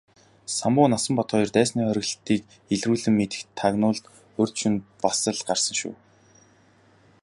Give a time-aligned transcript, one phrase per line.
[0.57, 2.41] Самбуу Насанбат хоёр дайсны хориглолтыг
[2.73, 4.05] илрүүлэн мэдэх тагнуулд
[4.39, 5.93] урьд шөнө бас л гарсан шүү.